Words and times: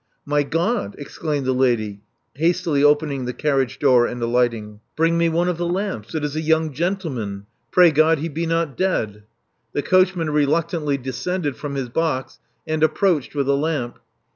My 0.25 0.41
God!" 0.41 0.95
exclaimed 0.97 1.45
the 1.45 1.53
lady, 1.53 2.01
hastily 2.33 2.83
opening 2.83 3.25
the 3.25 3.33
carriage 3.33 3.77
door, 3.77 4.07
and 4.07 4.19
alighting. 4.19 4.79
Bring 4.95 5.15
me 5.15 5.29
one 5.29 5.47
of 5.47 5.59
the 5.59 5.67
lamps. 5.67 6.15
It 6.15 6.23
is 6.25 6.35
a 6.35 6.41
young 6.41 6.73
gentleman. 6.73 7.45
Pray 7.69 7.91
God 7.91 8.17
he 8.17 8.27
be 8.27 8.47
not 8.47 8.75
dead." 8.75 9.25
The 9.73 9.83
coachman 9.83 10.31
reluctantly 10.31 10.97
descended 10.97 11.55
from 11.55 11.75
his 11.75 11.89
box, 11.89 12.39
and 12.65 12.81
approached 12.81 13.35
with 13.35 13.47
a 13.47 13.53
lamp. 13.53 13.99